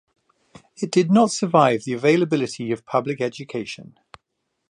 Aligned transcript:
It 0.77 0.89
did 0.89 1.11
not 1.11 1.29
survive 1.29 1.83
the 1.83 1.93
availability 1.93 2.71
of 2.71 2.87
public 2.87 3.21
education. 3.21 3.99